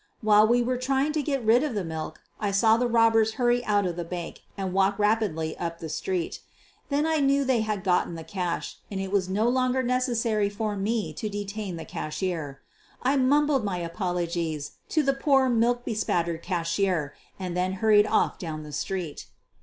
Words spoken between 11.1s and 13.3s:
to detain the cashier. I